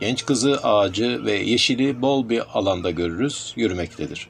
Genç 0.00 0.26
kızı 0.26 0.60
ağacı 0.62 1.24
ve 1.24 1.32
yeşili 1.32 2.02
bol 2.02 2.28
bir 2.28 2.42
alanda 2.58 2.90
görürüz, 2.90 3.52
yürümektedir. 3.56 4.28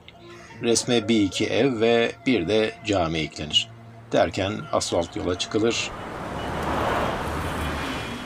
Resme 0.62 1.08
bir 1.08 1.22
iki 1.22 1.46
ev 1.46 1.80
ve 1.80 2.12
bir 2.26 2.48
de 2.48 2.72
cami 2.86 3.18
eklenir. 3.18 3.68
Derken 4.12 4.52
asfalt 4.72 5.16
yola 5.16 5.38
çıkılır. 5.38 5.90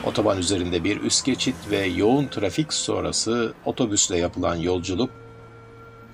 Otoban 0.05 0.37
üzerinde 0.37 0.83
bir 0.83 1.01
üst 1.01 1.25
geçit 1.25 1.55
ve 1.71 1.85
yoğun 1.85 2.27
trafik 2.27 2.73
sonrası 2.73 3.53
otobüsle 3.65 4.17
yapılan 4.17 4.55
yolculuk 4.55 5.09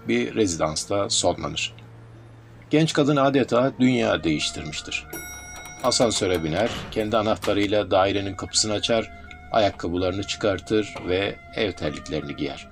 bir 0.07 0.35
rezidansta 0.35 1.09
sonlanır. 1.09 1.75
Genç 2.69 2.93
kadın 2.93 3.15
adeta 3.15 3.71
dünya 3.79 4.23
değiştirmiştir. 4.23 5.05
Asansöre 5.83 6.43
biner, 6.43 6.69
kendi 6.91 7.17
anahtarıyla 7.17 7.91
dairenin 7.91 8.35
kapısını 8.35 8.73
açar, 8.73 9.18
ayakkabılarını 9.51 10.23
çıkartır 10.23 10.93
ve 11.07 11.35
ev 11.55 11.71
terliklerini 11.71 12.35
giyer. 12.35 12.67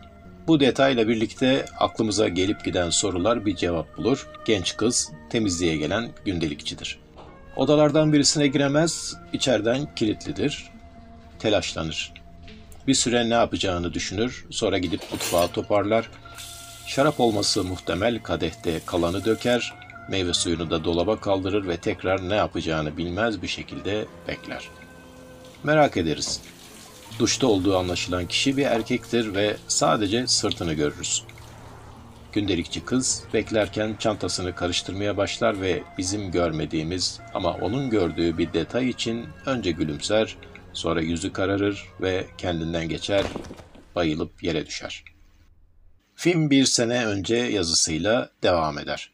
Bu 0.48 0.60
detayla 0.60 1.08
birlikte 1.08 1.66
aklımıza 1.80 2.28
gelip 2.28 2.66
giden 2.66 2.90
sorular 2.90 3.46
bir 3.46 3.56
cevap 3.56 3.98
bulur. 3.98 4.28
Genç 4.46 4.78
kız 4.78 5.12
temizliğe 5.30 5.78
gelen 5.78 6.10
gündelikçidir. 6.26 7.00
Odalardan 7.56 8.14
birisine 8.14 8.48
giremez, 8.48 9.16
içeriden 9.34 9.96
kilitlidir. 9.96 10.70
Telaşlanır. 11.40 12.14
Bir 12.88 12.94
süre 12.94 13.30
ne 13.30 13.34
yapacağını 13.34 13.94
düşünür, 13.94 14.46
sonra 14.50 14.78
gidip 14.78 15.02
mutfağa 15.12 15.48
toparlar. 15.48 16.10
Şarap 16.88 17.20
olması 17.20 17.64
muhtemel 17.64 18.24
kadehte 18.24 18.82
kalanı 18.86 19.26
döker, 19.26 19.74
meyve 20.10 20.34
suyunu 20.34 20.70
da 20.70 20.84
dolaba 20.84 21.20
kaldırır 21.20 21.68
ve 21.68 21.78
tekrar 21.78 22.30
ne 22.30 22.36
yapacağını 22.36 22.98
bilmez 22.98 23.42
bir 23.42 23.48
şekilde 23.48 24.06
bekler. 24.28 24.70
Merak 25.64 25.98
ederiz. 25.98 26.42
Duşta 27.20 27.48
olduğu 27.48 27.78
anlaşılan 27.78 28.28
kişi 28.28 28.58
bir 28.58 28.66
erkektir 28.66 29.36
ve 29.36 29.58
sadece 29.68 30.28
sırtını 30.28 30.74
görürüz. 30.74 31.24
Gündelikçi 32.32 32.86
kız 32.86 33.24
beklerken 33.34 33.96
çantasını 34.00 34.56
karıştırmaya 34.56 35.18
başlar 35.18 35.62
ve 35.62 35.84
bizim 35.98 36.32
görmediğimiz 36.32 37.20
ama 37.34 37.54
onun 37.54 37.90
gördüğü 37.90 38.38
bir 38.38 38.54
detay 38.54 38.90
için 38.90 39.26
önce 39.46 39.72
gülümser, 39.72 40.38
sonra 40.74 41.02
yüzü 41.02 41.34
kararır 41.34 41.86
ve 42.02 42.28
kendinden 42.38 42.90
geçer, 42.90 43.26
bayılıp 43.96 44.44
yere 44.44 44.66
düşer. 44.66 45.04
Film 46.16 46.50
bir 46.50 46.66
sene 46.66 47.06
önce 47.06 47.36
yazısıyla 47.36 48.30
devam 48.44 48.80
eder. 48.80 49.12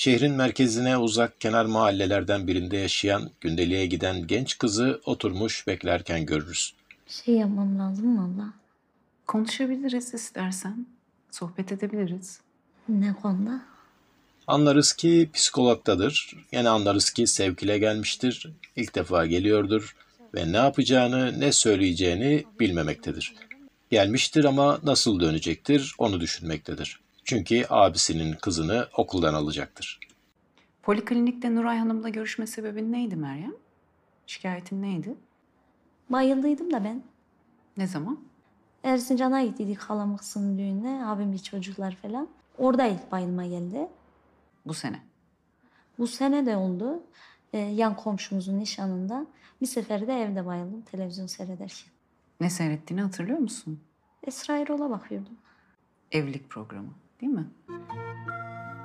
Şehrin 0.00 0.32
merkezine 0.32 0.96
uzak 0.96 1.40
kenar 1.40 1.64
mahallelerden 1.64 2.46
birinde 2.46 2.76
yaşayan, 2.76 3.30
gündeliğe 3.40 3.86
giden 3.86 4.26
genç 4.26 4.58
kızı 4.58 5.00
oturmuş 5.04 5.66
beklerken 5.66 6.26
görürüz. 6.26 6.74
Şey 7.08 7.34
yapmam 7.34 7.78
lazım 7.78 8.18
valla. 8.18 8.52
Konuşabiliriz 9.26 10.14
istersen. 10.14 10.86
Sohbet 11.30 11.72
edebiliriz. 11.72 12.40
Ne 12.88 13.14
konuda? 13.22 13.62
Anlarız 14.46 14.92
ki 14.92 15.30
psikologdadır. 15.34 16.36
Yine 16.52 16.68
anlarız 16.68 17.10
ki 17.10 17.26
sevkile 17.26 17.78
gelmiştir. 17.78 18.50
İlk 18.76 18.94
defa 18.94 19.26
geliyordur 19.26 19.96
ve 20.34 20.52
ne 20.52 20.56
yapacağını, 20.56 21.40
ne 21.40 21.52
söyleyeceğini 21.52 22.44
bilmemektedir. 22.60 23.34
Gelmiştir 23.90 24.44
ama 24.44 24.80
nasıl 24.82 25.20
dönecektir 25.20 25.94
onu 25.98 26.20
düşünmektedir. 26.20 27.00
Çünkü 27.24 27.66
abisinin 27.68 28.32
kızını 28.32 28.88
okuldan 28.96 29.34
alacaktır. 29.34 30.00
Poliklinikte 30.82 31.54
Nuray 31.54 31.78
Hanım'la 31.78 32.08
görüşme 32.08 32.46
sebebin 32.46 32.92
neydi 32.92 33.16
Meryem? 33.16 33.54
Şikayetin 34.26 34.82
neydi? 34.82 35.14
Bayıldıydım 36.10 36.72
da 36.72 36.84
ben. 36.84 37.02
Ne 37.76 37.86
zaman? 37.86 38.18
Erzincan'a 38.82 39.42
gittiydik 39.44 39.78
halamın 39.78 40.16
kızının 40.16 40.58
düğününe. 40.58 41.06
Abim 41.06 41.32
bir 41.32 41.38
çocuklar 41.38 41.96
falan. 41.96 42.28
Orada 42.58 42.86
ilk 42.86 43.12
bayılma 43.12 43.46
geldi. 43.46 43.88
Bu 44.66 44.74
sene. 44.74 45.00
Bu 45.98 46.06
sene 46.06 46.46
de 46.46 46.56
oldu. 46.56 47.02
Ee, 47.52 47.58
yan 47.58 47.96
komşumuzun 47.96 48.58
nişanında. 48.58 49.26
Bir 49.60 49.66
sefer 49.66 50.06
de 50.06 50.22
evde 50.22 50.46
bayıldım 50.46 50.82
televizyon 50.82 51.26
seyrederken. 51.26 51.92
Ne 52.40 52.50
seyrettiğini 52.50 53.02
hatırlıyor 53.02 53.38
musun? 53.38 53.80
Esra 54.26 54.58
Erol'a 54.58 54.90
bakıyordum. 54.90 55.32
Evlilik 56.12 56.50
programı 56.50 56.90
değil 57.20 57.32
mi? 57.32 57.46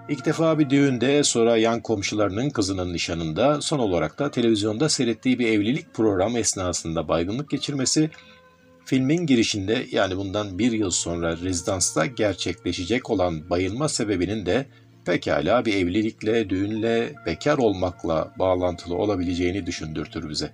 İlk 0.09 0.25
defa 0.25 0.59
bir 0.59 0.69
düğünde, 0.69 1.23
sonra 1.23 1.57
yan 1.57 1.81
komşularının 1.81 2.49
kızının 2.49 2.93
nişanında, 2.93 3.61
son 3.61 3.79
olarak 3.79 4.19
da 4.19 4.31
televizyonda 4.31 4.89
seyrettiği 4.89 5.39
bir 5.39 5.47
evlilik 5.47 5.93
programı 5.93 6.39
esnasında 6.39 7.07
baygınlık 7.07 7.49
geçirmesi, 7.49 8.09
filmin 8.85 9.25
girişinde 9.25 9.85
yani 9.91 10.17
bundan 10.17 10.59
bir 10.59 10.71
yıl 10.71 10.89
sonra 10.89 11.37
rezidansta 11.37 12.05
gerçekleşecek 12.05 13.09
olan 13.09 13.49
bayılma 13.49 13.89
sebebinin 13.89 14.45
de 14.45 14.65
pekala 15.05 15.65
bir 15.65 15.73
evlilikle, 15.73 16.49
düğünle, 16.49 17.13
bekar 17.25 17.57
olmakla 17.57 18.33
bağlantılı 18.39 18.95
olabileceğini 18.95 19.65
düşündürtür 19.65 20.29
bize. 20.29 20.51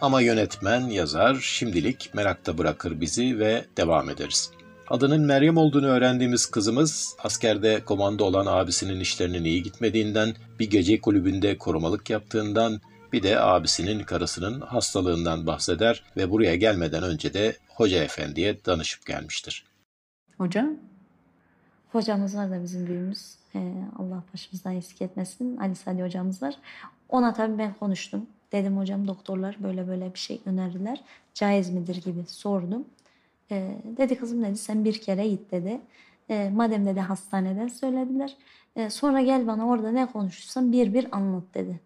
Ama 0.00 0.20
yönetmen, 0.20 0.80
yazar 0.80 1.34
şimdilik 1.42 2.10
merakta 2.14 2.58
bırakır 2.58 3.00
bizi 3.00 3.38
ve 3.38 3.64
devam 3.76 4.10
ederiz. 4.10 4.50
Adının 4.90 5.20
Meryem 5.26 5.56
olduğunu 5.56 5.86
öğrendiğimiz 5.86 6.46
kızımız 6.46 7.16
askerde 7.24 7.84
komando 7.84 8.24
olan 8.24 8.46
abisinin 8.46 9.00
işlerinin 9.00 9.44
iyi 9.44 9.62
gitmediğinden, 9.62 10.34
bir 10.58 10.70
gece 10.70 11.00
kulübünde 11.00 11.58
korumalık 11.58 12.10
yaptığından, 12.10 12.80
bir 13.12 13.22
de 13.22 13.40
abisinin 13.40 14.04
karısının 14.04 14.60
hastalığından 14.60 15.46
bahseder 15.46 16.04
ve 16.16 16.30
buraya 16.30 16.54
gelmeden 16.54 17.02
önce 17.02 17.34
de 17.34 17.56
hoca 17.68 18.04
efendiye 18.04 18.64
danışıp 18.64 19.06
gelmiştir. 19.06 19.64
Hocam? 20.38 20.76
Hocamız 21.92 22.36
var 22.36 22.50
da 22.50 22.62
bizim 22.62 22.86
büyüğümüz. 22.86 23.34
Ee, 23.54 23.72
Allah 23.98 24.22
başımızdan 24.34 24.76
eksik 24.76 25.02
etmesin. 25.02 25.56
Ali 25.56 25.74
Sadi 25.74 26.02
hocamız 26.02 26.42
var. 26.42 26.54
Ona 27.08 27.32
tabii 27.32 27.58
ben 27.58 27.74
konuştum. 27.74 28.26
Dedim 28.52 28.78
hocam 28.78 29.08
doktorlar 29.08 29.56
böyle 29.62 29.88
böyle 29.88 30.14
bir 30.14 30.18
şey 30.18 30.40
önerdiler. 30.46 31.00
Caiz 31.34 31.70
midir 31.70 32.02
gibi 32.02 32.24
sordum. 32.28 32.84
Ee, 33.50 33.76
dedi 33.96 34.18
kızım 34.18 34.42
dedi 34.42 34.56
sen 34.56 34.84
bir 34.84 35.00
kere 35.00 35.28
git 35.28 35.52
dedi. 35.52 35.80
Ee, 36.30 36.50
madem 36.54 36.86
dedi 36.86 37.00
hastaneden 37.00 37.68
söylediler. 37.68 38.36
Ee, 38.76 38.90
sonra 38.90 39.22
gel 39.22 39.46
bana 39.46 39.66
orada 39.66 39.90
ne 39.90 40.06
konuşursan 40.06 40.72
bir 40.72 40.94
bir 40.94 41.16
anlat 41.16 41.44
dedi. 41.54 41.80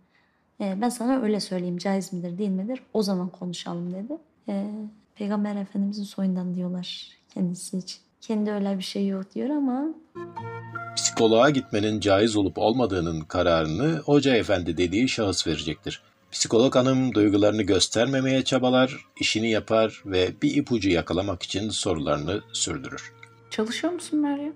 Ee, 0.60 0.76
ben 0.80 0.88
sana 0.88 1.22
öyle 1.22 1.40
söyleyeyim 1.40 1.78
caiz 1.78 2.12
midir 2.12 2.38
değil 2.38 2.50
midir 2.50 2.82
o 2.92 3.02
zaman 3.02 3.28
konuşalım 3.28 3.92
dedi. 3.92 4.18
Ee, 4.48 4.66
Peygamber 5.14 5.56
Efendimizin 5.56 6.04
soyundan 6.04 6.54
diyorlar 6.54 7.08
kendisi 7.34 7.78
için. 7.78 8.00
Kendi 8.20 8.50
öyle 8.50 8.78
bir 8.78 8.82
şey 8.82 9.06
yok 9.06 9.34
diyor 9.34 9.50
ama 9.50 9.84
Psikoloğa 10.96 11.50
gitmenin 11.50 12.00
caiz 12.00 12.36
olup 12.36 12.58
olmadığının 12.58 13.20
kararını 13.20 13.96
hoca 13.98 14.36
efendi 14.36 14.76
dediği 14.76 15.08
şahıs 15.08 15.46
verecektir. 15.46 16.02
Psikolog 16.32 16.74
hanım 16.76 17.14
duygularını 17.14 17.62
göstermemeye 17.62 18.44
çabalar, 18.44 18.96
işini 19.16 19.50
yapar 19.50 20.02
ve 20.06 20.28
bir 20.42 20.56
ipucu 20.56 20.90
yakalamak 20.90 21.42
için 21.42 21.70
sorularını 21.70 22.40
sürdürür. 22.52 23.12
Çalışıyor 23.50 23.92
musun 23.92 24.20
Meryem? 24.20 24.52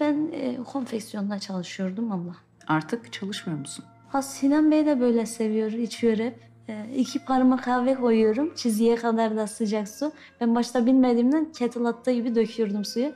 ben 0.00 0.30
e, 0.32 0.56
konfeksiyonda 0.56 1.38
çalışıyordum 1.38 2.12
abla. 2.12 2.36
Artık 2.68 3.12
çalışmıyor 3.12 3.58
musun? 3.58 3.84
Ha 4.08 4.22
Sinan 4.22 4.70
Bey 4.70 4.86
de 4.86 5.00
böyle 5.00 5.26
seviyor, 5.26 5.72
içiyor 5.72 6.18
hep. 6.18 6.40
E, 6.68 6.86
iki 6.96 7.24
parmak 7.24 7.64
kahve 7.64 7.94
koyuyorum, 7.94 8.54
çizgiye 8.54 8.96
kadar 8.96 9.36
da 9.36 9.46
sıcak 9.46 9.88
su. 9.88 10.12
Ben 10.40 10.54
başta 10.54 10.86
bilmediğimden 10.86 11.52
kettle 11.52 11.88
attığı 11.88 12.12
gibi 12.12 12.34
döküyordum 12.34 12.84
suyu. 12.84 13.12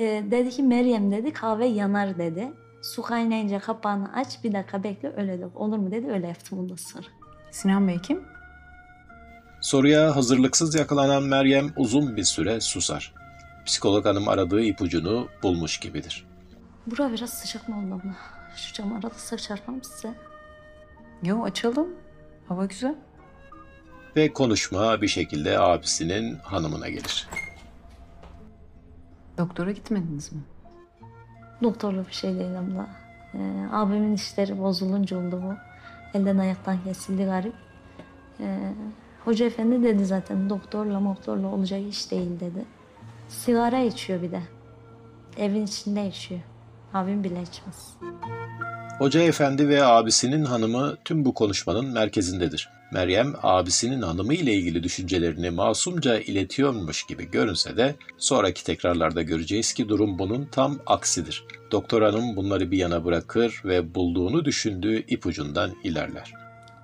E, 0.00 0.04
dedi 0.30 0.50
ki 0.50 0.62
Meryem 0.62 1.12
dedi 1.12 1.32
kahve 1.32 1.66
yanar 1.66 2.18
dedi. 2.18 2.52
Su 2.82 3.02
kaynayınca 3.02 3.58
kapağını 3.58 4.12
aç 4.14 4.44
bir 4.44 4.52
dakika 4.52 4.82
bekle 4.82 5.12
öyle 5.16 5.40
dök. 5.40 5.56
Olur 5.56 5.78
mu 5.78 5.90
dedi 5.90 6.06
öyle 6.10 6.26
yaptım 6.26 6.58
ondan 6.58 6.76
sonra. 6.76 7.06
Sinan 7.54 7.88
Bey 7.88 7.98
kim? 7.98 8.24
Soruya 9.60 10.16
hazırlıksız 10.16 10.74
yakalanan 10.74 11.22
Meryem 11.22 11.72
uzun 11.76 12.16
bir 12.16 12.24
süre 12.24 12.60
susar. 12.60 13.14
Psikolog 13.66 14.06
hanım 14.06 14.28
aradığı 14.28 14.60
ipucunu 14.60 15.28
bulmuş 15.42 15.80
gibidir. 15.80 16.26
Bura 16.86 17.12
biraz 17.12 17.30
sıcak 17.30 17.68
mı 17.68 17.78
oldu 17.78 17.94
abla? 17.94 18.16
Şu 18.56 18.74
camı 18.74 18.96
arada 18.96 19.10
sık 19.10 19.42
çarpar 19.42 19.72
mı 19.72 19.80
size? 19.82 20.14
Yo 21.22 21.42
açalım. 21.42 21.88
Hava 22.48 22.64
güzel. 22.64 22.94
Ve 24.16 24.32
konuşma 24.32 25.02
bir 25.02 25.08
şekilde 25.08 25.58
abisinin 25.58 26.36
hanımına 26.36 26.88
gelir. 26.88 27.28
Doktora 29.38 29.72
gitmediniz 29.72 30.32
mi? 30.32 30.40
Doktorlu 31.62 32.06
bir 32.06 32.12
şey 32.12 32.34
değil 32.34 32.58
abla. 32.58 32.86
Ee, 33.34 33.66
abimin 33.72 34.14
işleri 34.14 34.58
bozulunca 34.58 35.18
oldu 35.18 35.42
bu. 35.42 35.73
Elden 36.14 36.38
ayaktan 36.38 36.78
kesildi 36.84 37.24
garip. 37.24 37.54
Ee, 38.40 38.72
hoca 39.24 39.46
efendi 39.46 39.82
dedi 39.82 40.04
zaten 40.04 40.50
doktorla 40.50 41.04
doktorla 41.04 41.46
olacak 41.46 41.80
iş 41.88 42.10
değil 42.10 42.40
dedi. 42.40 42.64
Sigara 43.28 43.78
içiyor 43.78 44.22
bir 44.22 44.30
de. 44.32 44.40
Evin 45.36 45.64
içinde 45.64 46.06
içiyor. 46.06 46.40
Abim 46.94 47.24
bile 47.24 47.42
içmez. 47.42 47.96
Hoca 48.98 49.20
efendi 49.20 49.68
ve 49.68 49.84
abisinin 49.84 50.44
hanımı 50.44 50.96
tüm 51.04 51.24
bu 51.24 51.34
konuşmanın 51.34 51.86
merkezindedir. 51.86 52.68
Meryem 52.92 53.34
abisinin 53.42 54.02
hanımı 54.02 54.34
ile 54.34 54.54
ilgili 54.54 54.82
düşüncelerini 54.82 55.50
masumca 55.50 56.18
iletiyormuş 56.18 57.06
gibi 57.06 57.30
görünse 57.30 57.76
de 57.76 57.94
sonraki 58.18 58.64
tekrarlarda 58.64 59.22
göreceğiz 59.22 59.72
ki 59.72 59.88
durum 59.88 60.18
bunun 60.18 60.44
tam 60.44 60.78
aksidir. 60.86 61.44
Doktor 61.72 62.02
hanım 62.02 62.36
bunları 62.36 62.70
bir 62.70 62.78
yana 62.78 63.04
bırakır 63.04 63.62
ve 63.64 63.94
bulduğunu 63.94 64.44
düşündüğü 64.44 65.04
ipucundan 65.06 65.70
ilerler. 65.84 66.32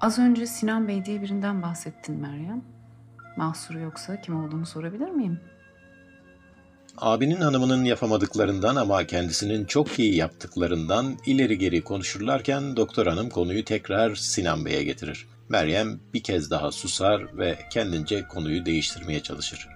Az 0.01 0.19
önce 0.19 0.47
Sinan 0.47 0.89
Bey 0.89 1.05
diye 1.05 1.23
birinden 1.23 1.63
bahsettin 1.63 2.17
Meryem. 2.17 2.63
Mahsuru 3.37 3.79
yoksa 3.79 4.21
kim 4.21 4.45
olduğunu 4.45 4.67
sorabilir 4.67 5.11
miyim? 5.11 5.41
Abinin 6.99 7.41
hanımının 7.41 7.85
yapamadıklarından 7.85 8.77
ama 8.77 9.05
kendisinin 9.05 9.65
çok 9.65 9.99
iyi 9.99 10.17
yaptıklarından 10.17 11.17
ileri 11.27 11.59
geri 11.59 11.85
konuşurlarken 11.85 12.77
doktor 12.77 13.07
hanım 13.07 13.31
konuyu 13.31 13.65
tekrar 13.65 14.15
Sinan 14.15 14.65
Bey'e 14.65 14.85
getirir. 14.85 15.29
Meryem 15.49 16.01
bir 16.15 16.23
kez 16.23 16.51
daha 16.51 16.73
susar 16.73 17.39
ve 17.39 17.59
kendince 17.71 18.29
konuyu 18.29 18.67
değiştirmeye 18.67 19.23
çalışır. 19.23 19.69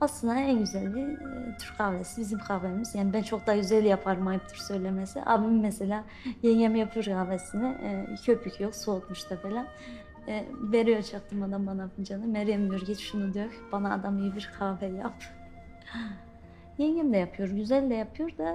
Aslında 0.00 0.34
en 0.34 0.58
güzeli 0.58 1.00
e, 1.00 1.56
Türk 1.58 1.78
kahvesi 1.78 2.20
bizim 2.20 2.38
kahvemiz. 2.38 2.94
Yani 2.94 3.12
ben 3.12 3.22
çok 3.22 3.46
daha 3.46 3.56
güzel 3.56 3.84
yaparım 3.84 4.26
ayıptır 4.26 4.56
söylemesi. 4.56 5.20
Abim 5.26 5.60
mesela 5.60 6.04
yengem 6.42 6.76
yapıyor 6.76 7.04
kahvesini. 7.04 7.66
E, 7.66 8.06
köpük 8.26 8.60
yok 8.60 8.74
soğutmuş 8.74 9.30
da 9.30 9.36
falan. 9.36 9.66
E, 10.28 10.46
veriyor 10.72 11.02
çaktırmadan 11.02 11.66
bana 11.66 11.88
fincanı. 11.88 12.26
Meryem 12.26 12.70
diyor 12.70 12.80
git 12.86 12.98
şunu 12.98 13.34
dök. 13.34 13.52
Bana 13.72 13.94
adam 13.94 14.18
iyi 14.18 14.34
bir 14.36 14.50
kahve 14.58 14.86
yap. 14.86 15.14
Yengem 16.78 17.12
de 17.12 17.16
yapıyor. 17.16 17.48
Güzel 17.48 17.90
de 17.90 17.94
yapıyor 17.94 18.30
da 18.38 18.50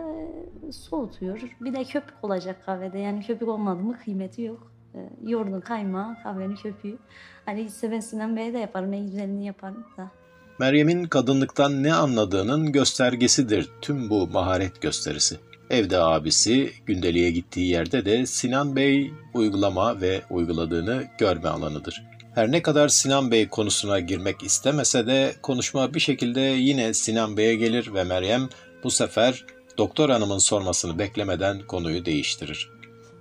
e, 0.68 0.72
soğutuyor. 0.72 1.42
Bir 1.62 1.74
de 1.74 1.84
köpük 1.84 2.24
olacak 2.24 2.66
kahvede. 2.66 3.00
Yani 3.00 3.26
köpük 3.26 3.48
olmadı 3.48 3.84
mı 3.84 3.98
kıymeti 4.06 4.42
yok. 4.42 4.72
E, 4.96 5.00
yoğurdun 5.24 5.62
kaymağı, 5.62 6.24
kahvenin 6.24 6.56
köpüğü. 6.56 6.98
Hani 7.46 7.70
Sinan 7.70 8.36
Bey'e 8.36 8.54
de 8.54 8.60
yaparım. 8.60 8.94
En 8.94 9.06
güzelini 9.06 9.46
yaparım 9.46 9.86
da. 9.98 10.12
Meryem'in 10.60 11.04
kadınlıktan 11.04 11.84
ne 11.84 11.94
anladığının 11.94 12.72
göstergesidir 12.72 13.70
tüm 13.82 14.10
bu 14.10 14.28
maharet 14.28 14.82
gösterisi. 14.82 15.38
Evde 15.70 15.98
abisi, 15.98 16.72
gündeliğe 16.86 17.32
gittiği 17.32 17.70
yerde 17.70 18.06
de 18.06 18.26
Sinan 18.26 18.76
Bey 18.76 19.14
uygulama 19.34 20.02
ve 20.02 20.22
uyguladığını 20.30 21.04
görme 21.18 21.50
alanıdır. 21.50 22.04
Her 22.36 22.52
ne 22.52 22.62
kadar 22.62 22.88
Sinan 22.88 23.32
Bey 23.32 23.50
konusuna 23.50 24.00
girmek 24.00 24.44
istemese 24.44 25.08
de 25.08 25.36
konuşma 25.42 25.94
bir 25.94 26.00
şekilde 26.00 26.40
yine 26.40 26.94
Sinan 26.94 27.38
Bey'e 27.38 27.56
gelir 27.56 27.94
ve 27.94 28.04
Meryem 28.04 28.50
bu 28.84 28.92
sefer 28.92 29.46
doktor 29.78 30.10
hanımın 30.10 30.38
sormasını 30.38 31.00
beklemeden 31.00 31.60
konuyu 31.68 32.06
değiştirir. 32.06 32.70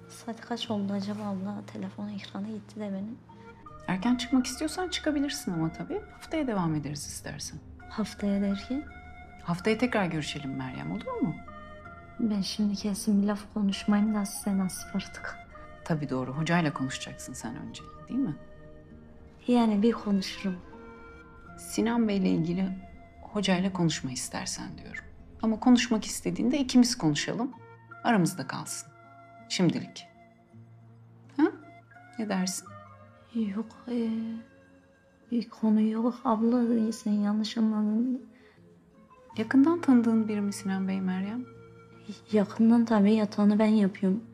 Saat 0.08 0.40
kaç 0.40 0.70
oldu 0.70 0.92
acaba 0.92 1.22
abla? 1.22 1.62
Telefon 1.72 2.08
ekranı 2.08 2.46
gitti 2.46 2.76
de 2.80 2.84
benim. 2.92 3.18
Erken 3.86 4.16
çıkmak 4.16 4.46
istiyorsan 4.46 4.88
çıkabilirsin 4.88 5.52
ama 5.52 5.72
tabii. 5.72 6.00
Haftaya 6.12 6.46
devam 6.46 6.74
ederiz 6.74 7.06
istersen. 7.06 7.58
Haftaya 7.88 8.42
derken 8.42 8.84
Haftaya 9.42 9.78
tekrar 9.78 10.06
görüşelim 10.06 10.56
Meryem 10.56 10.92
olur 10.92 11.20
mu? 11.22 11.34
ben 12.20 12.40
şimdi 12.40 12.76
kesin 12.76 13.22
bir 13.22 13.26
laf 13.26 13.40
konuşmayayım 13.54 14.14
da 14.14 14.24
size 14.26 14.58
nasip 14.58 14.96
artık. 14.96 15.38
Tabii 15.84 16.10
doğru. 16.10 16.32
Hocayla 16.32 16.72
konuşacaksın 16.72 17.32
sen 17.32 17.56
önce 17.56 17.82
değil 18.08 18.20
mi? 18.20 18.36
Yani 19.48 19.82
bir 19.82 19.92
konuşurum. 19.92 20.56
Sinan 21.58 22.08
Bey'le 22.08 22.26
ilgili 22.26 22.68
hocayla 23.22 23.72
konuşma 23.72 24.10
istersen 24.10 24.78
diyorum. 24.78 25.04
Ama 25.42 25.60
konuşmak 25.60 26.04
istediğinde 26.04 26.58
ikimiz 26.58 26.98
konuşalım. 26.98 27.50
Aramızda 28.04 28.46
kalsın. 28.46 28.92
Şimdilik. 29.48 30.06
Ha? 31.36 31.42
Ne 32.18 32.28
dersin? 32.28 32.68
Yok 33.34 33.66
ee, 33.88 34.10
bir 35.30 35.48
konu 35.48 35.80
yok 35.80 36.14
abla 36.24 36.92
sen 36.92 37.12
yanlış 37.12 37.56
anladın. 37.56 38.22
Yakından 39.36 39.80
tanıdığın 39.80 40.28
biri 40.28 40.40
mi 40.40 40.52
Sinan 40.52 40.88
Bey 40.88 41.00
Meryem? 41.00 41.44
Yakından 42.32 42.84
tabii 42.84 43.14
yatağını 43.14 43.58
ben 43.58 43.66
yapıyorum. 43.66 44.24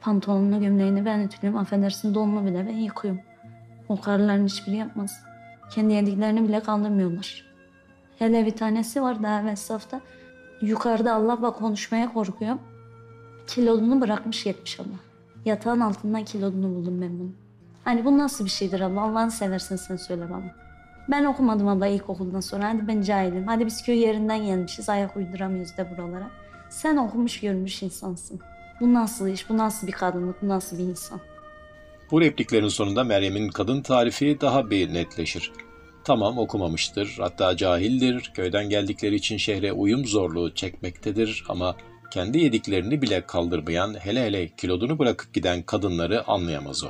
Pantolonunu 0.00 0.60
gömleğini 0.60 1.04
ben 1.04 1.20
ütülüyorum. 1.20 1.60
Affedersin 1.60 2.14
donunu 2.14 2.46
bile 2.46 2.66
ben 2.66 2.76
yıkıyorum. 2.76 3.20
O 3.90 4.00
karıların 4.00 4.46
hiçbiri 4.46 4.76
yapmaz. 4.76 5.20
Kendi 5.70 5.92
yediklerini 5.92 6.48
bile 6.48 6.60
kaldırmıyorlar. 6.60 7.44
Hele 8.18 8.46
bir 8.46 8.56
tanesi 8.56 9.02
var 9.02 9.22
daha 9.22 9.40
evvel 9.40 9.56
safta. 9.56 10.00
Yukarıda 10.60 11.14
Allah'la 11.14 11.50
konuşmaya 11.52 12.12
korkuyor. 12.12 12.56
Kilodunu 13.46 14.00
bırakmış 14.00 14.44
gitmiş 14.44 14.80
ama. 14.80 14.94
Yatağın 15.44 15.80
altından 15.80 16.24
kilodunu 16.24 16.74
buldum 16.74 17.00
ben 17.00 17.18
bunu. 17.18 17.30
Hani 17.84 18.04
bu 18.04 18.18
nasıl 18.18 18.44
bir 18.44 18.50
şeydir 18.50 18.80
abla? 18.80 19.00
Allah'ını 19.00 19.30
seversen 19.30 19.76
sen 19.76 19.96
söyle 19.96 20.30
bana. 20.30 20.54
Ben 21.08 21.24
okumadım 21.24 21.68
abla 21.68 21.86
ilkokuldan 21.86 22.40
sonra. 22.40 22.68
Hadi 22.68 22.88
ben 22.88 23.02
cahilim. 23.02 23.46
Hadi 23.46 23.66
biz 23.66 23.82
köy 23.82 23.98
yerinden 23.98 24.44
gelmişiz. 24.44 24.88
Ayak 24.88 25.16
uyduramıyoruz 25.16 25.76
da 25.76 25.90
buralara. 25.90 26.30
Sen 26.68 26.96
okumuş 26.96 27.40
görmüş 27.40 27.82
insansın. 27.82 28.40
Bu 28.80 28.94
nasıl 28.94 29.28
iş? 29.28 29.50
Bu 29.50 29.58
nasıl 29.58 29.86
bir 29.86 29.92
kadınlık? 29.92 30.42
Bu 30.42 30.48
nasıl 30.48 30.78
bir 30.78 30.84
insan? 30.84 31.20
Bu 32.10 32.20
repliklerin 32.20 32.68
sonunda 32.68 33.04
Meryem'in 33.04 33.48
kadın 33.48 33.82
tarifi 33.82 34.40
daha 34.40 34.70
bir 34.70 34.94
netleşir. 34.94 35.52
Tamam 36.04 36.38
okumamıştır, 36.38 37.16
hatta 37.18 37.56
cahildir, 37.56 38.30
köyden 38.34 38.68
geldikleri 38.68 39.14
için 39.14 39.36
şehre 39.36 39.72
uyum 39.72 40.06
zorluğu 40.06 40.54
çekmektedir 40.54 41.44
ama 41.48 41.76
kendi 42.10 42.38
yediklerini 42.38 43.02
bile 43.02 43.26
kaldırmayan, 43.26 43.94
hele 43.94 44.24
hele 44.24 44.48
kilodunu 44.56 44.98
bırakıp 44.98 45.34
giden 45.34 45.62
kadınları 45.62 46.28
anlayamaz 46.28 46.84
o. 46.84 46.88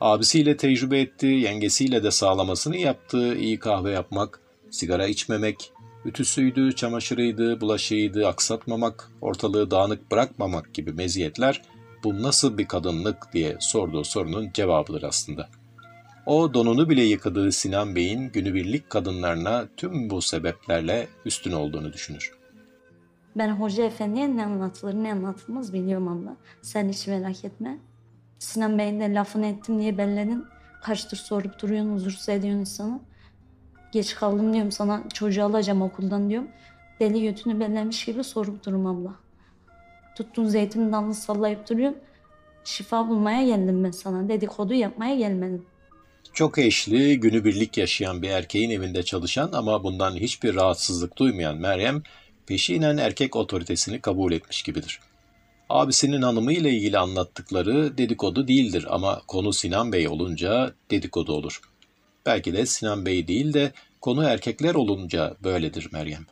Abisiyle 0.00 0.56
tecrübe 0.56 1.00
etti, 1.00 1.26
yengesiyle 1.26 2.02
de 2.02 2.10
sağlamasını 2.10 2.76
yaptığı 2.76 3.36
iyi 3.36 3.58
kahve 3.58 3.90
yapmak, 3.90 4.40
sigara 4.70 5.06
içmemek, 5.06 5.72
ütüsüydü, 6.04 6.76
çamaşırıydı, 6.76 7.60
bulaşığıydı, 7.60 8.28
aksatmamak, 8.28 9.10
ortalığı 9.20 9.70
dağınık 9.70 10.10
bırakmamak 10.10 10.74
gibi 10.74 10.92
meziyetler 10.92 11.62
bu 12.04 12.22
nasıl 12.22 12.58
bir 12.58 12.68
kadınlık 12.68 13.32
diye 13.32 13.56
sorduğu 13.60 14.04
sorunun 14.04 14.50
cevabıdır 14.54 15.02
aslında. 15.02 15.48
O 16.26 16.54
donunu 16.54 16.90
bile 16.90 17.02
yıkadığı 17.02 17.52
Sinan 17.52 17.96
Bey'in 17.96 18.30
günübirlik 18.32 18.90
kadınlarına 18.90 19.64
tüm 19.76 20.10
bu 20.10 20.22
sebeplerle 20.22 21.08
üstün 21.24 21.52
olduğunu 21.52 21.92
düşünür. 21.92 22.32
Ben 23.36 23.48
hoca 23.48 23.84
efendiye 23.84 24.36
ne 24.36 24.44
anlatılır 24.44 24.94
ne 24.94 25.12
anlatılmaz 25.12 25.72
biliyorum 25.72 26.08
abla. 26.08 26.36
Sen 26.62 26.88
hiç 26.88 27.06
merak 27.06 27.44
etme. 27.44 27.78
Sinan 28.38 28.78
Bey'in 28.78 29.00
de 29.00 29.14
lafını 29.14 29.46
ettim 29.46 29.78
diye 29.78 29.98
belledin. 29.98 30.44
Kaçtır 30.82 31.16
sorup 31.16 31.62
duruyorsun, 31.62 31.92
huzursuz 31.92 32.28
ediyorsun 32.28 32.60
insanı. 32.60 33.00
Geç 33.92 34.14
kaldım 34.14 34.52
diyorum 34.52 34.72
sana 34.72 35.02
çocuğu 35.14 35.44
alacağım 35.44 35.82
okuldan 35.82 36.30
diyorum. 36.30 36.48
Deli 37.00 37.22
götünü 37.22 37.60
bellemiş 37.60 38.04
gibi 38.04 38.24
sorup 38.24 38.66
durum 38.66 38.86
abla. 38.86 39.14
Tuttun 40.16 40.44
zeytin 40.44 40.92
dalını 40.92 41.14
sallayıp 41.14 41.68
duruyorsun. 41.70 42.00
Şifa 42.64 43.08
bulmaya 43.08 43.46
geldim 43.46 43.84
ben 43.84 43.90
sana. 43.90 44.28
Dedikodu 44.28 44.74
yapmaya 44.74 45.16
gelmedim. 45.16 45.66
Çok 46.32 46.58
eşli, 46.58 47.20
günübirlik 47.20 47.78
yaşayan 47.78 48.22
bir 48.22 48.28
erkeğin 48.30 48.70
evinde 48.70 49.02
çalışan 49.02 49.50
ama 49.52 49.84
bundan 49.84 50.16
hiçbir 50.16 50.54
rahatsızlık 50.54 51.16
duymayan 51.18 51.56
Meryem, 51.56 52.02
peşinen 52.46 52.96
erkek 52.96 53.36
otoritesini 53.36 54.00
kabul 54.00 54.32
etmiş 54.32 54.62
gibidir. 54.62 55.00
Abisinin 55.68 56.22
hanımı 56.22 56.52
ile 56.52 56.70
ilgili 56.70 56.98
anlattıkları 56.98 57.98
dedikodu 57.98 58.48
değildir 58.48 58.86
ama 58.88 59.22
konu 59.26 59.52
Sinan 59.52 59.92
Bey 59.92 60.08
olunca 60.08 60.74
dedikodu 60.90 61.32
olur. 61.32 61.60
Belki 62.26 62.52
de 62.52 62.66
Sinan 62.66 63.06
Bey 63.06 63.28
değil 63.28 63.52
de 63.52 63.72
konu 64.00 64.24
erkekler 64.24 64.74
olunca 64.74 65.34
böyledir 65.44 65.88
Meryem. 65.92 66.26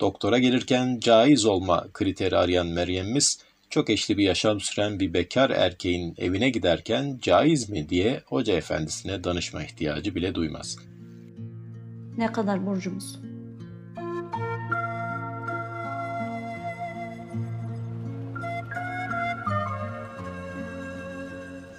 Doktora 0.00 0.38
gelirken 0.38 1.00
caiz 1.00 1.44
olma 1.44 1.86
kriteri 1.92 2.36
arayan 2.36 2.66
Meryem'imiz 2.66 3.38
çok 3.70 3.90
eşli 3.90 4.18
bir 4.18 4.24
yaşam 4.24 4.60
süren 4.60 5.00
bir 5.00 5.14
bekar 5.14 5.50
erkeğin 5.50 6.14
evine 6.18 6.50
giderken 6.50 7.18
caiz 7.22 7.70
mi 7.70 7.88
diye 7.88 8.22
hoca 8.26 8.54
efendisine 8.54 9.24
danışma 9.24 9.62
ihtiyacı 9.62 10.14
bile 10.14 10.34
duymaz. 10.34 10.76
Ne 12.18 12.32
kadar 12.32 12.66
borcumuz? 12.66 13.20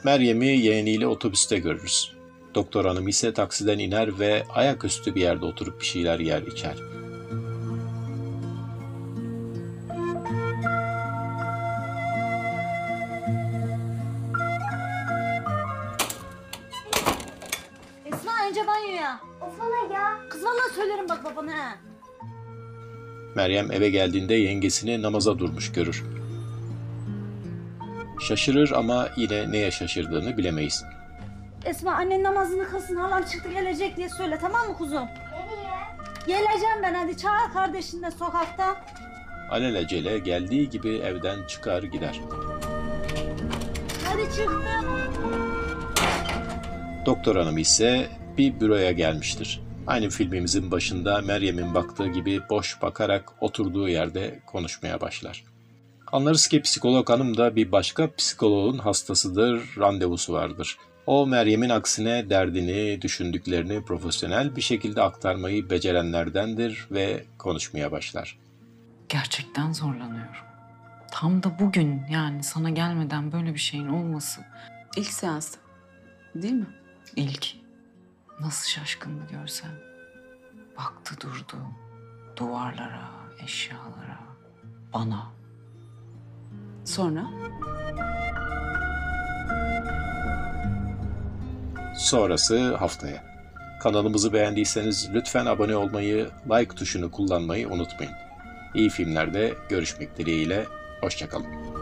Meryem'i 0.04 0.48
yeğeniyle 0.48 1.08
otobüste 1.08 1.60
görürüz. 1.60 2.12
Doktor 2.56 2.86
hanım 2.86 3.08
ise 3.08 3.34
taksiden 3.34 3.80
iner 3.80 4.20
ve 4.20 4.44
ayaküstü 4.54 5.16
bir 5.16 5.22
yerde 5.22 5.46
oturup 5.46 5.82
bir 5.82 5.86
şeyler 5.86 6.20
yer 6.20 6.42
içer. 6.42 6.99
Meryem 23.40 23.72
eve 23.72 23.90
geldiğinde 23.90 24.34
yengesini 24.34 25.02
namaza 25.02 25.40
durmuş 25.40 25.72
görür. 25.72 26.04
Şaşırır 28.22 28.72
ama 28.72 29.10
yine 29.18 29.52
neye 29.52 29.72
şaşırdığını 29.72 30.38
bilemeyiz. 30.38 30.84
Esma 31.66 31.92
annen 31.92 32.24
namazını 32.24 32.70
kılsın 32.70 32.96
halam 32.96 33.24
çıktı 33.24 33.50
gelecek 33.54 33.98
diye 33.98 34.10
söyle 34.10 34.38
tamam 34.42 34.68
mı 34.68 34.78
kuzum? 34.78 35.08
Geleceğim 36.28 36.84
ben 36.84 36.94
hadi 36.94 37.18
çağır 37.18 37.54
kardeşini 37.54 38.02
de 38.02 38.12
sokakta. 38.12 38.76
Alelacele 39.52 40.20
geldiği 40.20 40.70
gibi 40.70 40.98
evden 40.98 41.48
çıkar 41.48 41.84
gider. 41.84 42.20
Hadi 44.06 44.24
çıktım. 44.36 44.64
Doktor 47.06 47.36
hanım 47.36 47.58
ise 47.58 48.08
bir 48.38 48.60
büroya 48.60 48.92
gelmiştir. 48.92 49.69
Aynı 49.90 50.10
filmimizin 50.10 50.72
başında 50.72 51.22
Meryem'in 51.22 51.74
baktığı 51.74 52.08
gibi 52.08 52.42
boş 52.50 52.82
bakarak 52.82 53.44
oturduğu 53.44 53.90
yerde 53.90 54.40
konuşmaya 54.46 55.02
başlar. 55.02 55.44
Anlarız 56.12 56.48
ki 56.48 56.62
psikolog 56.62 57.10
hanım 57.10 57.38
da 57.38 57.56
bir 57.56 57.72
başka 57.72 58.16
psikoloğun 58.16 58.78
hastasıdır, 58.78 59.62
randevusu 59.78 60.34
vardır. 60.34 60.78
O 61.06 61.28
Meryem'in 61.28 61.70
aksine 61.70 62.30
derdini, 62.30 63.02
düşündüklerini 63.02 63.84
profesyonel 63.84 64.56
bir 64.56 64.62
şekilde 64.62 65.02
aktarmayı 65.02 65.70
becerenlerdendir 65.70 66.88
ve 66.92 67.24
konuşmaya 67.38 67.92
başlar. 67.92 68.38
Gerçekten 69.10 69.74
zorlanıyorum. 69.74 70.46
Tam 71.12 71.44
da 71.44 71.60
bugün 71.60 72.02
yani 72.12 72.44
sana 72.44 72.70
gelmeden 72.70 73.32
böyle 73.32 73.54
bir 73.54 73.60
şeyin 73.60 73.88
olması 73.88 74.42
İlk 74.98 75.08
seansta. 75.08 75.60
Değil 76.36 76.54
mi? 76.54 76.68
ilk. 77.16 77.69
Nasıl 78.40 78.70
şaşkındı 78.70 79.22
görsen. 79.32 79.72
Baktı 80.78 81.16
durdu. 81.22 81.58
Duvarlara, 82.38 83.10
eşyalara, 83.44 84.20
bana. 84.94 85.32
Sonra? 86.86 87.26
Sonrası 91.98 92.76
haftaya. 92.76 93.24
Kanalımızı 93.82 94.34
beğendiyseniz 94.34 95.10
lütfen 95.14 95.46
abone 95.46 95.76
olmayı, 95.76 96.30
like 96.52 96.76
tuşunu 96.76 97.12
kullanmayı 97.12 97.70
unutmayın. 97.70 98.14
İyi 98.76 98.90
filmlerde 98.90 99.54
görüşmek 99.70 100.18
dileğiyle, 100.18 100.66
hoşçakalın. 101.02 101.79